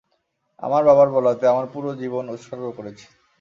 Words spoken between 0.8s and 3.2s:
বাবার বলাতে আমার পুরোটা জীবন উৎসর্গ করেছি।